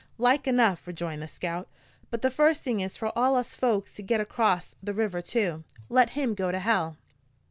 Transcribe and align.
"Like 0.17 0.47
enough," 0.47 0.87
rejoined 0.87 1.21
the 1.21 1.27
scout. 1.27 1.67
"But 2.09 2.23
the 2.23 2.31
first 2.31 2.63
thing 2.63 2.79
is 2.79 2.97
for 2.97 3.15
all 3.15 3.35
us 3.35 3.53
folks 3.53 3.93
to 3.93 4.01
git 4.01 4.19
acrost 4.19 4.75
the 4.81 4.95
river 4.95 5.21
too. 5.21 5.63
Let 5.89 6.17
him 6.19 6.33
go 6.33 6.51
to 6.51 6.57
hell." 6.57 6.97